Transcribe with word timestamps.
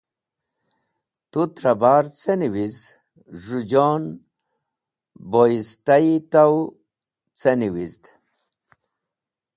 Tu 1.31 1.41
tra 1.55 1.73
bar 1.81 2.05
ce 2.19 2.33
niwiz, 2.39 2.77
z̃hũ 3.41 3.61
jon 3.69 4.03
boyista-e 5.31 6.15
taw 6.31 6.53
ce 7.39 7.51
niwizd. 7.59 8.03